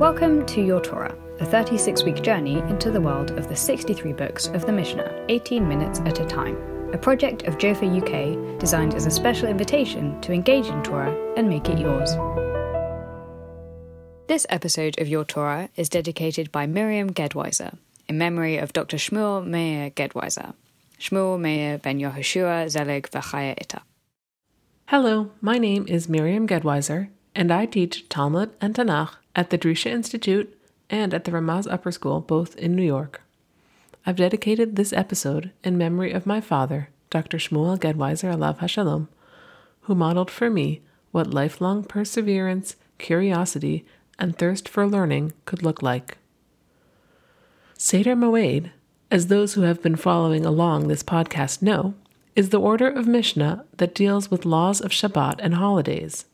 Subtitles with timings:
[0.00, 4.46] Welcome to Your Torah, a 36 week journey into the world of the 63 books
[4.46, 6.56] of the Mishnah, 18 minutes at a time,
[6.94, 11.50] a project of Jofa UK designed as a special invitation to engage in Torah and
[11.50, 12.12] make it yours.
[14.26, 17.76] This episode of Your Torah is dedicated by Miriam Gedwiser
[18.08, 18.96] in memory of Dr.
[18.96, 20.54] Shmuel Meir Gedwiser.
[20.98, 23.82] Shmuel Meir ben Yehoshua Zelig V'chaya Ita.
[24.86, 29.90] Hello, my name is Miriam Gedwiser, and I teach Talmud and Tanakh at the Drisha
[29.90, 30.56] Institute
[30.88, 33.22] and at the Ramaz Upper School, both in New York.
[34.06, 37.38] I've dedicated this episode in memory of my father, Dr.
[37.38, 39.08] Shmuel Gedwiser Alav Hashalom,
[39.82, 43.84] who modeled for me what lifelong perseverance, curiosity,
[44.18, 46.18] and thirst for learning could look like.
[47.76, 48.70] Seder Moed,
[49.10, 51.94] as those who have been following along this podcast know,
[52.36, 56.26] is the order of Mishnah that deals with laws of Shabbat and holidays.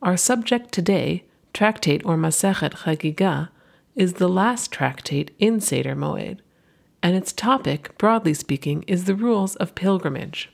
[0.00, 1.24] Our subject today,
[1.56, 3.48] tractate or Masechet Chagiga,
[3.94, 6.40] is the last tractate in Seder Moed,
[7.02, 10.50] and its topic, broadly speaking, is the rules of pilgrimage.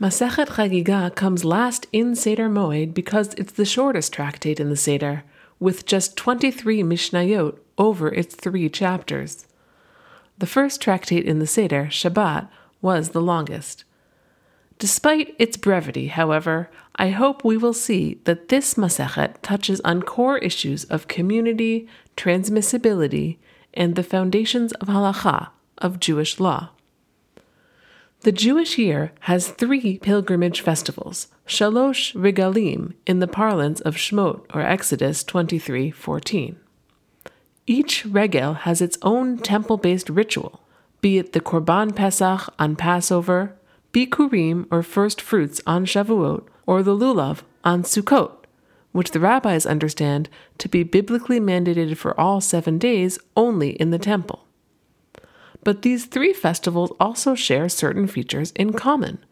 [0.00, 5.24] Masechet Chagiga comes last in Seder Moed because it's the shortest tractate in the Seder,
[5.60, 9.46] with just 23 Mishnayot over its three chapters.
[10.38, 12.48] The first tractate in the Seder, Shabbat,
[12.80, 13.84] was the longest.
[14.78, 20.38] Despite its brevity, however, I hope we will see that this Masechet touches on core
[20.38, 23.38] issues of community, transmissibility,
[23.74, 25.48] and the foundations of halacha,
[25.78, 26.70] of Jewish law.
[28.20, 34.60] The Jewish year has three pilgrimage festivals, Shalosh Regalim, in the parlance of Shmot or
[34.60, 36.56] Exodus 23:14.
[37.66, 40.60] Each regel has its own temple-based ritual,
[41.00, 43.57] be it the Korban Pesach on Passover,
[43.92, 48.32] Bikurim or first fruits on Shavuot, or the Lulav on Sukkot,
[48.92, 53.98] which the rabbis understand to be biblically mandated for all seven days only in the
[53.98, 54.44] temple.
[55.64, 59.24] But these three festivals also share certain features in common.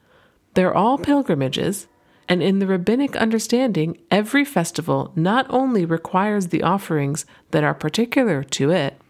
[0.54, 1.86] They're all pilgrimages,
[2.28, 8.42] and in the rabbinic understanding, every festival not only requires the offerings that are particular
[8.42, 9.00] to it,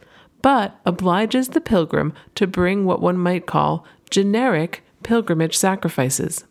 [0.43, 6.45] but obliges the pilgrim to bring what one might call generic pilgrimage sacrifices.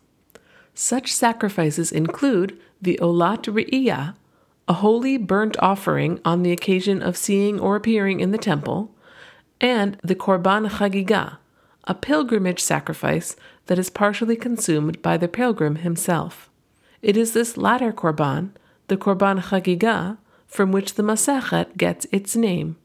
[0.74, 4.14] Such sacrifices include the Olat Re'iyah,
[4.68, 8.94] a holy burnt offering on the occasion of seeing or appearing in the temple,
[9.60, 11.38] and the Korban Chagiga,
[11.84, 13.36] a pilgrimage sacrifice
[13.66, 16.50] that is partially consumed by the pilgrim himself.
[17.00, 18.50] It is this latter Korban,
[18.88, 22.76] the Korban Chagiga, from which the Masechet gets its name.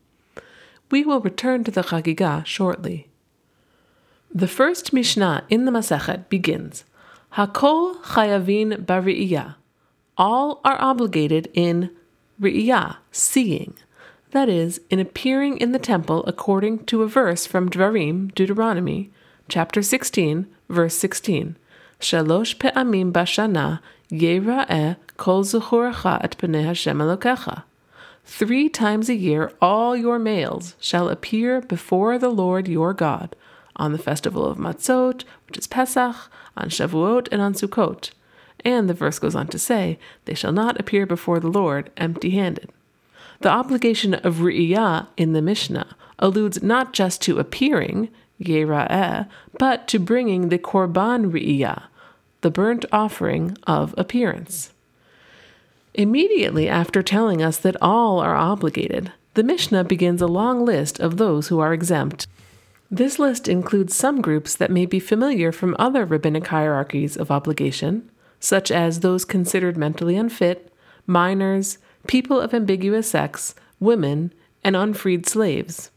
[0.90, 3.08] We will return to the Chagiga shortly.
[4.34, 6.86] The first Mishnah in the Masechet begins,
[7.34, 9.56] Hakol chayavin bari'iyah.
[10.18, 11.90] All are obligated in
[12.42, 13.74] ri'iyah, seeing.
[14.32, 19.12] That is, in appearing in the temple according to a verse from Dvarim, Deuteronomy,
[19.50, 21.58] chapter 16, verse 16.
[22.00, 27.64] Shalosh pe'amim bashana yera'eh kol zuchurecha et pnei Hashem Elokecha.
[28.24, 33.36] Three times a year all your males shall appear before the Lord your God,
[33.76, 36.16] on the festival of Matzot, which is Pesach,
[36.58, 38.12] on Shavuot, and on Sukkot.
[38.64, 42.32] And the verse goes on to say, They shall not appear before the Lord empty
[42.32, 42.70] handed.
[43.40, 49.28] The obligation of Ri'iyah in the Mishnah alludes not just to appearing, Yera'eh,
[49.58, 51.84] but to bringing the Korban Ri'iyah,
[52.42, 54.72] the burnt offering of appearance.
[55.94, 61.18] Immediately after telling us that all are obligated, the Mishnah begins a long list of
[61.18, 62.28] those who are exempt.
[62.94, 68.12] This list includes some groups that may be familiar from other rabbinic hierarchies of obligation,
[68.42, 70.70] such as those considered mentally unfit,
[71.08, 75.90] minors, people of ambiguous sex, women, and unfreed slaves.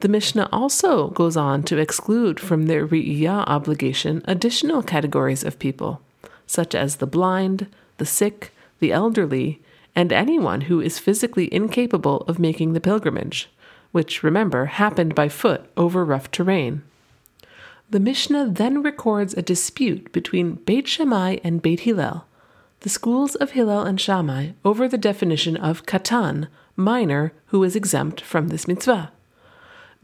[0.00, 6.02] The Mishnah also goes on to exclude from their Ri'iyah obligation additional categories of people,
[6.46, 9.62] such as the blind, the sick, the elderly,
[9.96, 13.48] and anyone who is physically incapable of making the pilgrimage
[13.92, 16.82] which, remember, happened by foot over rough terrain.
[17.90, 22.26] The Mishnah then records a dispute between Beit Shammai and Beit Hillel,
[22.80, 28.20] the schools of Hillel and Shammai, over the definition of katan, minor, who is exempt
[28.20, 29.12] from this mitzvah.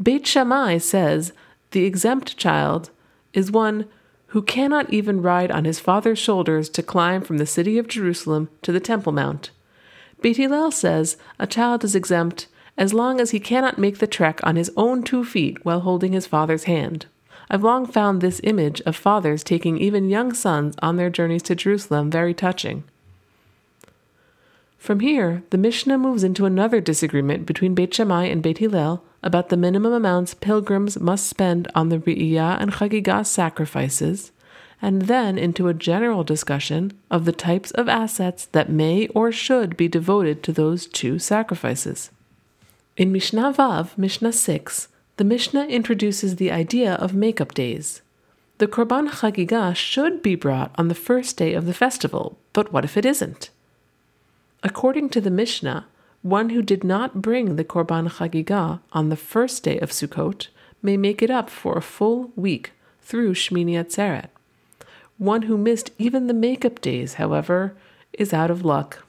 [0.00, 1.32] Beit Shammai says
[1.70, 2.90] the exempt child
[3.32, 3.86] is one
[4.28, 8.50] who cannot even ride on his father's shoulders to climb from the city of Jerusalem
[8.62, 9.50] to the Temple Mount.
[10.20, 12.46] Beit Hillel says a child is exempt
[12.78, 16.12] as long as he cannot make the trek on his own two feet while holding
[16.12, 17.06] his father's hand.
[17.50, 21.56] I've long found this image of fathers taking even young sons on their journeys to
[21.56, 22.84] Jerusalem very touching.
[24.78, 29.48] From here, the Mishnah moves into another disagreement between Beit Shammai and Beit Hillel about
[29.48, 34.30] the minimum amounts pilgrims must spend on the Re'iyah and Chagigah sacrifices,
[34.80, 39.76] and then into a general discussion of the types of assets that may or should
[39.76, 42.12] be devoted to those two sacrifices.
[42.98, 48.02] In Mishnah Vav, Mishnah 6, the Mishnah introduces the idea of makeup days.
[48.58, 52.84] The Korban Chagigah should be brought on the first day of the festival, but what
[52.84, 53.50] if it isn't?
[54.64, 55.86] According to the Mishnah,
[56.22, 60.48] one who did not bring the Korban Chagigah on the first day of Sukkot
[60.82, 64.30] may make it up for a full week through Shmini Atzeret.
[65.18, 67.76] One who missed even the makeup days, however,
[68.12, 69.04] is out of luck.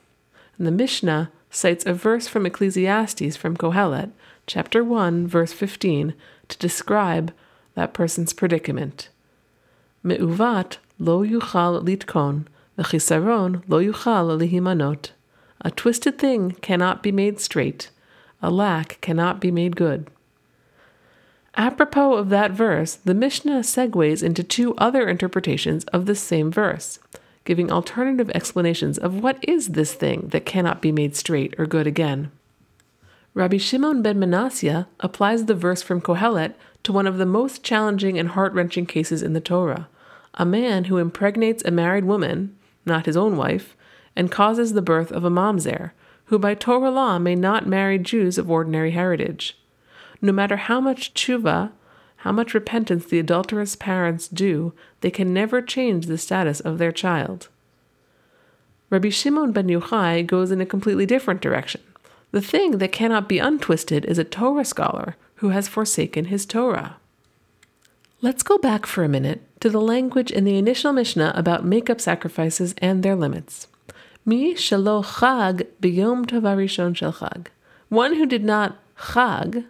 [0.60, 4.12] And the Mishnah cites a verse from Ecclesiastes from Kohelet,
[4.48, 6.14] chapter 1, verse 15,
[6.48, 7.34] to describe
[7.76, 9.10] that person's predicament.
[10.04, 12.46] Me'uvat lo yuchal litkon,
[12.78, 15.12] v'chisaron lo yuchal lihimanot.
[15.62, 17.90] A twisted thing cannot be made straight,
[18.42, 20.10] a lack cannot be made good.
[21.56, 27.00] Apropos of that verse, the Mishnah segues into two other interpretations of the same verse,
[27.50, 31.88] giving alternative explanations of what is this thing that cannot be made straight or good
[31.88, 32.32] again.
[33.34, 36.54] Rabbi Shimon ben Manasseh applies the verse from Kohelet
[36.84, 39.88] to one of the most challenging and heart wrenching cases in the Torah
[40.36, 42.56] a man who impregnates a married woman,
[42.86, 43.76] not his own wife,
[44.16, 45.90] and causes the birth of a mamzer,
[46.26, 49.58] who by Torah law may not marry Jews of ordinary heritage.
[50.22, 51.72] No matter how much tshuva,
[52.20, 56.92] how much repentance the adulterous parents do, they can never change the status of their
[56.92, 57.48] child.
[58.90, 61.82] Rabbi Shimon ben Yochai goes in a completely different direction.
[62.32, 66.98] The thing that cannot be untwisted is a Torah scholar who has forsaken his Torah.
[68.22, 72.02] Let's go back for a minute to the language in the initial Mishnah about makeup
[72.02, 73.68] sacrifices and their limits.
[74.26, 77.48] Mi shelo chag biyom tavarishon shel chag.
[77.88, 79.66] One who did not chag,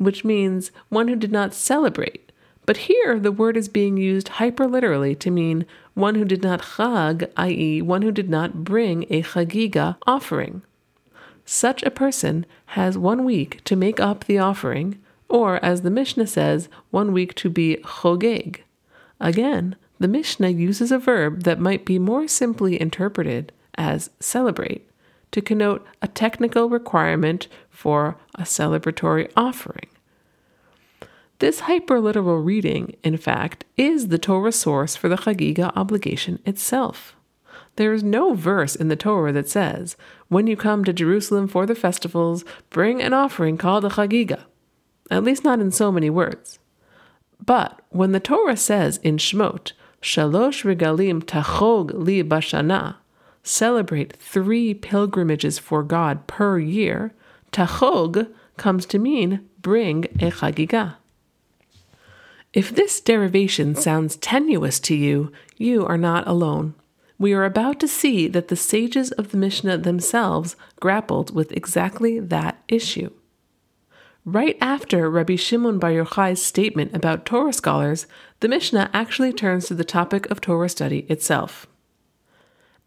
[0.00, 2.32] which means one who did not celebrate.
[2.64, 7.30] But here the word is being used hyperliterally to mean one who did not chag,
[7.36, 10.62] i.e., one who did not bring a chagiga offering.
[11.44, 14.98] Such a person has one week to make up the offering,
[15.28, 18.60] or as the Mishnah says, one week to be chogeg.
[19.20, 24.88] Again, the Mishnah uses a verb that might be more simply interpreted as celebrate
[25.32, 29.89] to connote a technical requirement for a celebratory offering.
[31.40, 37.16] This hyperliteral reading, in fact, is the Torah source for the Chagiga obligation itself.
[37.76, 39.96] There is no verse in the Torah that says,
[40.28, 44.44] when you come to Jerusalem for the festivals, bring an offering called a Chagiga,
[45.10, 46.58] at least not in so many words.
[47.42, 49.72] But when the Torah says in Shmot,
[50.02, 52.96] Shalosh regalim tachog li bashana,
[53.42, 57.14] celebrate three pilgrimages for God per year,
[57.50, 60.96] tachog comes to mean bring a chagiga.
[62.52, 66.74] If this derivation sounds tenuous to you, you are not alone.
[67.16, 72.18] We are about to see that the sages of the Mishnah themselves grappled with exactly
[72.18, 73.10] that issue.
[74.24, 78.06] Right after Rabbi Shimon Bar Yochai's statement about Torah scholars,
[78.40, 81.66] the Mishnah actually turns to the topic of Torah study itself.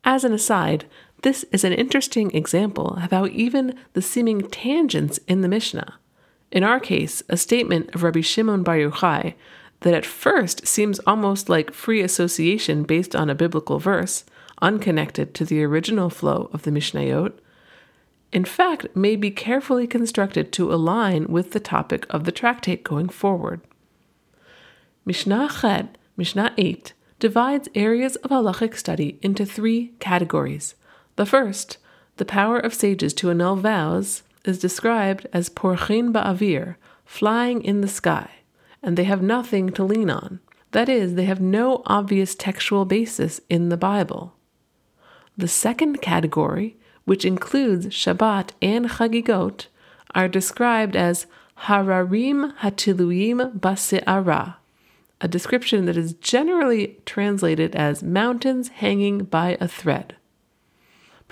[0.03, 0.85] As an aside,
[1.21, 5.93] this is an interesting example of how even the seeming tangents in the Mishnah,
[6.53, 9.33] in our case, a statement of Rabbi Shimon Bar Yochai
[9.79, 14.23] that at first seems almost like free association based on a biblical verse,
[14.61, 17.33] unconnected to the original flow of the Mishnayot,
[18.31, 23.09] in fact may be carefully constructed to align with the topic of the tractate going
[23.09, 23.59] forward.
[25.05, 30.75] Mishnah Chet, Mishnah 8, divides areas of halachic study into three categories.
[31.15, 31.77] The first,
[32.17, 37.87] the power of sages to annul vows, is described as porchin ba'avir, flying in the
[37.87, 38.29] sky,
[38.81, 40.39] and they have nothing to lean on.
[40.71, 44.33] That is, they have no obvious textual basis in the Bible.
[45.37, 49.67] The second category, which includes Shabbat and Chagigot,
[50.15, 51.25] are described as
[51.65, 54.55] hararim hatiluim base'ara,
[55.21, 60.15] a description that is generally translated as mountains hanging by a thread.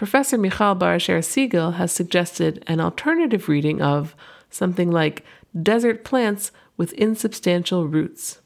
[0.01, 4.15] Professor Michal Bar Asher Segal has suggested an alternative reading of
[4.50, 5.24] something like
[5.62, 8.41] desert plants with insubstantial roots.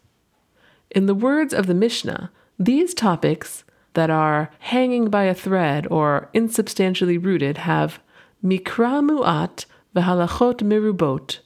[0.91, 6.29] In the words of the Mishnah, these topics that are hanging by a thread or
[6.33, 8.01] insubstantially rooted have
[8.43, 11.39] mikra mu'at v'halachot mirubot,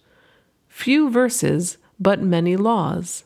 [0.68, 3.26] few verses but many laws.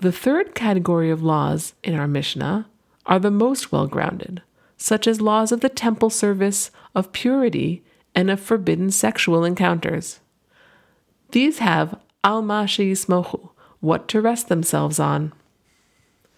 [0.00, 2.70] The third category of laws in our Mishnah
[3.04, 4.40] are the most well grounded,
[4.82, 7.84] such as laws of the temple service, of purity,
[8.16, 10.18] and of forbidden sexual encounters.
[11.30, 15.32] These have alma yismochu, what to rest themselves on.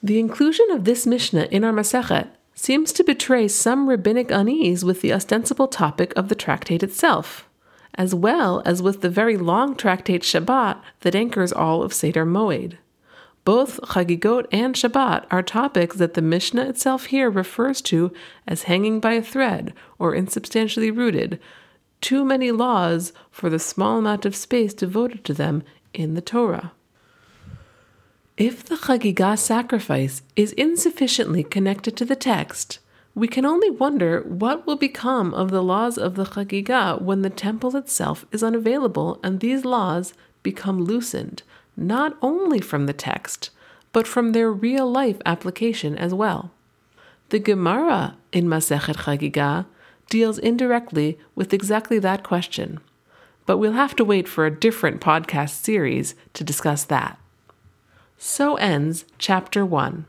[0.02, 5.00] The inclusion of this Mishnah in our Masechet seems to betray some rabbinic unease with
[5.00, 7.48] the ostensible topic of the tractate itself,
[7.94, 12.76] as well as with the very long tractate Shabbat that anchors all of Seder Moed.
[13.44, 18.12] Both Chagigot and Shabbat are topics that the Mishnah itself here refers to
[18.48, 21.38] as hanging by a thread or insubstantially rooted,
[22.00, 26.72] too many laws for the small amount of space devoted to them in the Torah.
[28.36, 32.78] If the Chagigah sacrifice is insufficiently connected to the text,
[33.14, 37.30] we can only wonder what will become of the laws of the Chagigah when the
[37.30, 41.42] temple itself is unavailable and these laws become loosened,
[41.76, 43.50] not only from the text,
[43.92, 46.50] but from their real life application as well.
[47.30, 49.66] The Gemara in Masechet Chagigah
[50.08, 52.80] deals indirectly with exactly that question,
[53.46, 57.18] but we'll have to wait for a different podcast series to discuss that.
[58.18, 60.06] So ends chapter 1.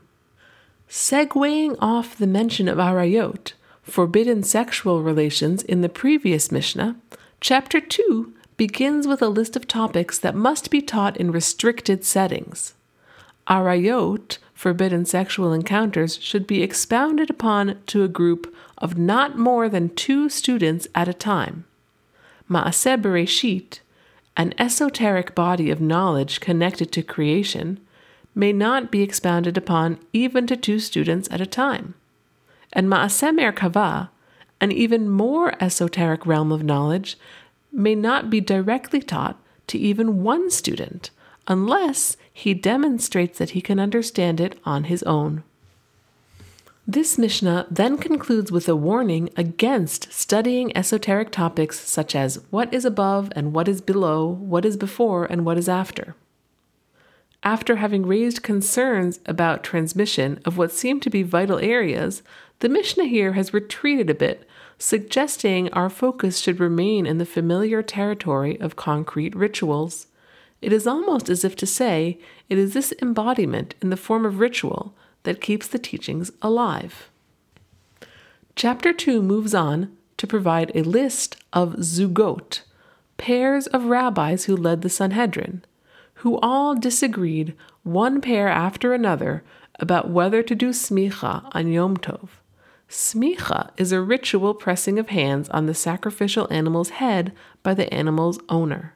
[0.88, 6.96] Segueing off the mention of arayot, forbidden sexual relations in the previous Mishnah,
[7.40, 12.74] chapter 2 begins with a list of topics that must be taught in restricted settings.
[13.48, 19.94] Arayot, forbidden sexual encounters, should be expounded upon to a group of not more than
[19.94, 21.64] two students at a time.
[22.50, 23.80] Maaseh Bereshit,
[24.36, 27.80] an esoteric body of knowledge connected to creation,
[28.34, 31.94] may not be expounded upon even to two students at a time.
[32.72, 34.10] And Ma'aseh Merkava,
[34.60, 37.16] an even more esoteric realm of knowledge,
[37.76, 41.10] may not be directly taught to even one student
[41.46, 45.42] unless he demonstrates that he can understand it on his own.
[46.88, 52.84] This Mishnah then concludes with a warning against studying esoteric topics such as what is
[52.84, 56.14] above and what is below, what is before and what is after
[57.46, 62.24] after having raised concerns about transmission of what seem to be vital areas,
[62.58, 67.82] the Mishnah here has retreated a bit, suggesting our focus should remain in the familiar
[67.82, 70.06] territory of concrete rituals.
[70.60, 72.18] It is almost as if to say
[72.48, 77.10] it is this embodiment in the form of ritual that keeps the teachings alive.
[78.54, 82.62] Chapter 2 moves on to provide a list of zugot,
[83.16, 85.62] pairs of rabbis who led the Sanhedrin
[86.20, 89.42] who all disagreed, one pair after another,
[89.78, 92.28] about whether to do smicha on Yom Tov.
[92.88, 98.38] Smicha is a ritual pressing of hands on the sacrificial animal's head by the animal's
[98.48, 98.94] owner.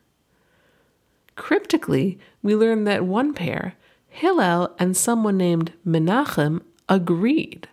[1.36, 3.74] Cryptically, we learn that one pair,
[4.08, 7.68] Hillel and someone named Menachem, agreed.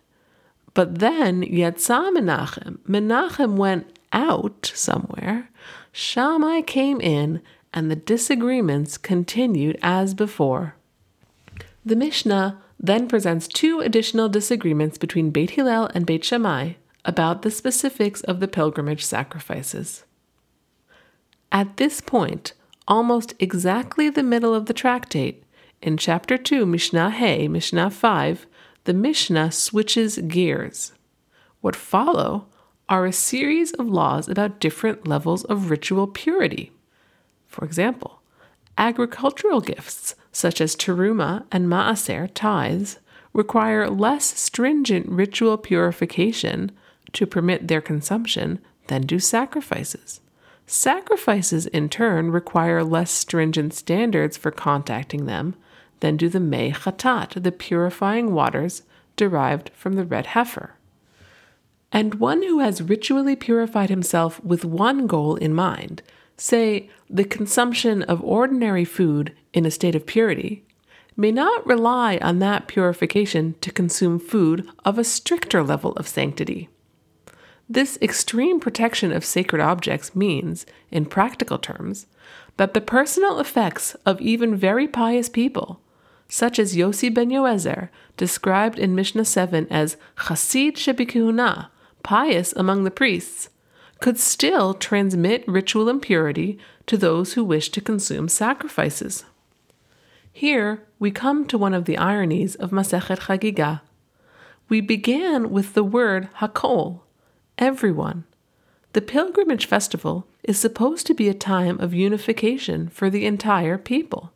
[0.74, 5.50] But then Yetza Menachem, Menachem went out somewhere.
[5.92, 7.42] Shammai came in
[7.74, 10.76] and the disagreements continued as before.
[11.86, 16.74] The Mishnah then presents two additional disagreements between Beit Hillel and Beit Shammai
[17.06, 20.04] about the specifics of the pilgrimage sacrifices.
[21.52, 22.54] At this point,
[22.88, 25.44] almost exactly the middle of the tractate,
[25.82, 28.48] in chapter 2, Mishnah Hey, Mishnah 5,
[28.84, 30.94] the Mishnah switches gears.
[31.62, 32.48] What follow
[32.90, 36.72] are a series of laws about different levels of ritual purity.
[37.46, 38.22] For example,
[38.78, 43.00] agricultural gifts, such as teruma and maaser tithes,
[43.34, 46.72] require less stringent ritual purification
[47.12, 50.20] to permit their consumption than do sacrifices.
[50.68, 55.56] Sacrifices, in turn, require less stringent standards for contacting them
[56.02, 58.84] than do the mei chatat, the purifying waters
[59.16, 60.76] derived from the red heifer.
[61.92, 66.04] And one who has ritually purified himself with one goal in mind
[66.38, 70.64] say, the consumption of ordinary food in a state of purity,
[71.16, 76.70] may not rely on that purification to consume food of a stricter level of sanctity.
[77.68, 82.06] This extreme protection of sacred objects means, in practical terms,
[82.58, 85.82] that the personal effects of even very pious people,
[86.30, 91.70] such as Yossi ben Yoezer, described in Mishnah 7 as Chasid shebikihuna,
[92.04, 93.50] pious among the priests,
[94.00, 99.26] could still transmit ritual impurity to those who wish to consume sacrifices.
[100.32, 103.82] Here we come to one of the ironies of Masechet Chagigah.
[104.70, 107.02] We began with the word Hakol,
[107.58, 108.26] everyone.
[108.94, 114.32] The pilgrimage festival is supposed to be a time of unification for the entire people.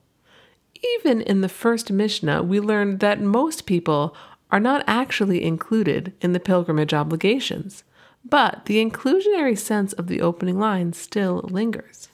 [0.99, 4.15] Even in the first Mishnah, we learned that most people
[4.51, 7.83] are not actually included in the pilgrimage obligations,
[8.23, 12.09] but the inclusionary sense of the opening line still lingers.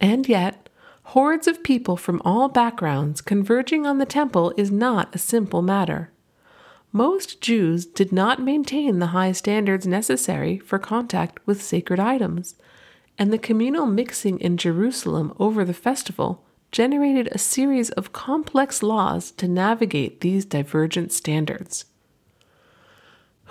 [0.00, 0.68] And yet,
[1.04, 6.10] hordes of people from all backgrounds converging on the temple is not a simple matter.
[6.92, 12.56] Most Jews did not maintain the high standards necessary for contact with sacred items,
[13.16, 19.30] and the communal mixing in Jerusalem over the festival generated a series of complex laws
[19.32, 21.84] to navigate these divergent standards.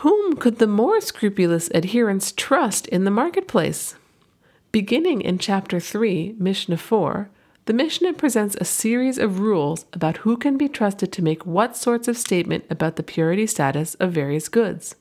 [0.01, 3.93] Whom could the more scrupulous adherents trust in the marketplace?
[4.71, 7.29] Beginning in chapter 3, Mishnah 4,
[7.65, 11.77] the Mishnah presents a series of rules about who can be trusted to make what
[11.77, 14.95] sorts of statement about the purity status of various goods.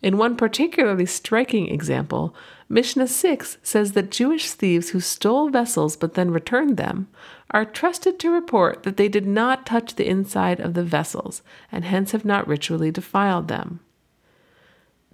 [0.00, 2.32] In one particularly striking example,
[2.68, 7.08] Mishnah 6 says that Jewish thieves who stole vessels but then returned them
[7.50, 11.84] are trusted to report that they did not touch the inside of the vessels and
[11.84, 13.80] hence have not ritually defiled them.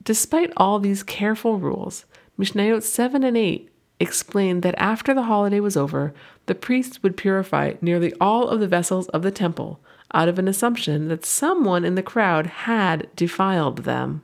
[0.02, 2.06] Despite all these careful rules,
[2.38, 3.68] Mishnayot 7 and 8
[4.00, 6.12] explained that after the holiday was over,
[6.46, 9.80] the priests would purify nearly all of the vessels of the temple
[10.12, 14.22] out of an assumption that someone in the crowd had defiled them.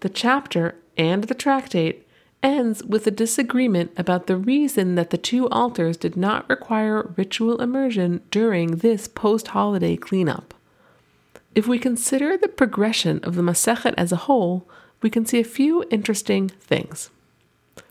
[0.00, 2.06] The chapter and the tractate
[2.42, 7.62] ends with a disagreement about the reason that the two altars did not require ritual
[7.62, 10.54] immersion during this post holiday cleanup.
[11.56, 14.68] If we consider the progression of the Masechet as a whole,
[15.00, 17.08] we can see a few interesting things.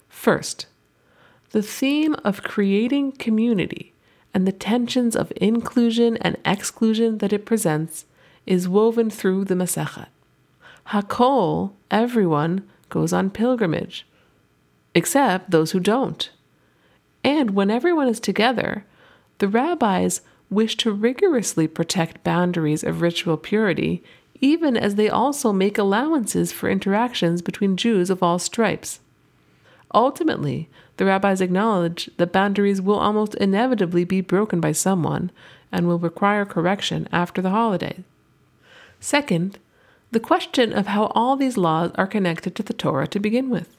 [0.07, 0.67] First,
[1.49, 3.91] the theme of creating community
[4.35, 8.05] and the tensions of inclusion and exclusion that it presents
[8.45, 10.09] is woven through the Masechet.
[10.89, 14.05] Hakol, everyone, goes on pilgrimage,
[14.93, 16.29] except those who don't.
[17.23, 18.85] And when everyone is together,
[19.39, 24.03] the rabbis wish to rigorously protect boundaries of ritual purity,
[24.41, 28.99] even as they also make allowances for interactions between Jews of all stripes.
[29.93, 35.31] Ultimately, the rabbis acknowledge that boundaries will almost inevitably be broken by someone
[35.71, 38.03] and will require correction after the holiday.
[38.99, 39.59] Second,
[40.11, 43.75] the question of how all these laws are connected to the Torah to begin with.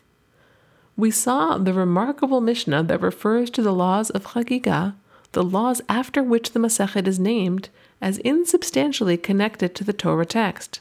[0.97, 4.95] We saw the remarkable Mishnah that refers to the laws of Chagiga,
[5.37, 7.69] the laws after which the Masechet is named,
[8.01, 10.81] as insubstantially connected to the Torah text.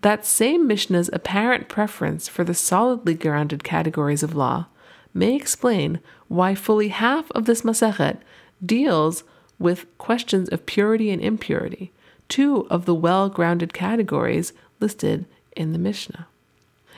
[0.00, 4.66] That same Mishnah's apparent preference for the solidly grounded categories of law
[5.14, 8.18] may explain why fully half of this Masechet
[8.66, 9.22] deals
[9.60, 11.92] with questions of purity and impurity,
[12.28, 16.26] two of the well grounded categories listed in the Mishnah.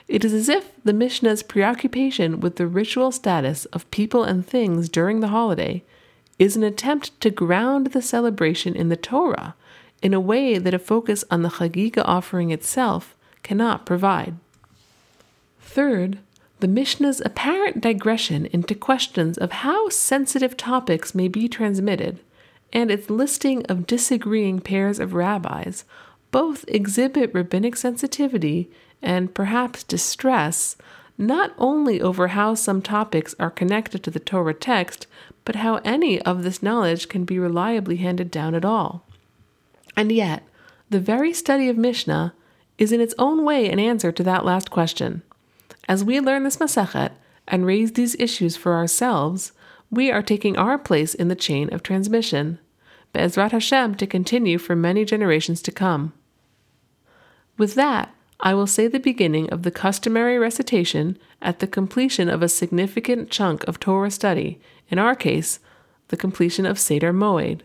[0.08, 4.88] It is as if the Mishnah's preoccupation with the ritual status of people and things
[4.88, 5.84] during the holiday
[6.42, 9.54] is an attempt to ground the celebration in the Torah
[10.02, 14.34] in a way that a focus on the Chagiga offering itself cannot provide.
[15.60, 16.18] Third,
[16.58, 22.18] the Mishnah's apparent digression into questions of how sensitive topics may be transmitted
[22.72, 25.84] and its listing of disagreeing pairs of rabbis
[26.32, 28.68] both exhibit rabbinic sensitivity
[29.00, 30.76] and perhaps distress
[31.16, 35.06] not only over how some topics are connected to the Torah text,
[35.44, 39.04] but how any of this knowledge can be reliably handed down at all.
[39.96, 40.42] And yet,
[40.90, 42.34] the very study of Mishnah
[42.78, 45.22] is in its own way an answer to that last question.
[45.88, 47.12] As we learn this Masechet
[47.48, 49.52] and raise these issues for ourselves,
[49.90, 52.58] we are taking our place in the chain of transmission,
[53.12, 56.12] Be'ezrat Hashem to continue for many generations to come.
[57.58, 62.42] With that, I will say the beginning of the customary recitation at the completion of
[62.42, 64.60] a significant chunk of Torah study,
[64.92, 65.58] in our case,
[66.08, 67.62] the completion of Seder Moed.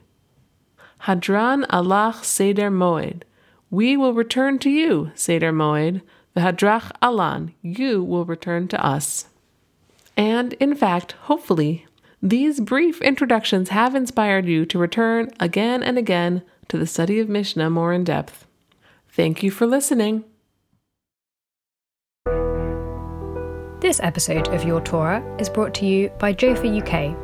[1.01, 3.23] Hadran Alach Seder Moed.
[3.69, 6.01] We will return to you, Seder Moed.
[6.33, 9.25] The Hadrach Alan, you will return to us.
[10.15, 11.85] And in fact, hopefully,
[12.21, 17.27] these brief introductions have inspired you to return again and again to the study of
[17.27, 18.47] Mishnah more in depth.
[19.09, 20.23] Thank you for listening.
[23.87, 27.15] This episode of Your Torah is brought to you by Jofa UK,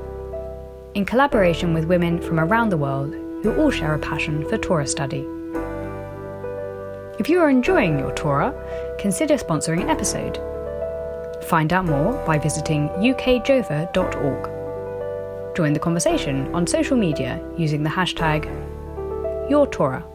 [0.95, 4.87] in collaboration with women from around the world who all share a passion for Torah
[4.87, 5.27] study.
[7.19, 8.53] If you are enjoying your Torah,
[8.97, 10.39] consider sponsoring an episode.
[11.49, 14.49] Find out more by visiting ukjofa.org.
[15.57, 18.45] Join the conversation on social media using the hashtag
[19.49, 20.12] YourTorah.